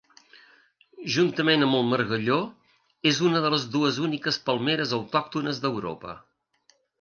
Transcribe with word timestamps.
Juntament 1.15 1.65
amb 1.65 1.77
el 1.79 1.85
margalló, 1.89 2.37
és 3.11 3.19
una 3.27 3.43
de 3.43 3.51
les 3.57 3.67
dues 3.77 4.01
úniques 4.09 4.41
palmeres 4.49 4.97
autòctones 4.99 5.63
d'Europa. 5.67 6.19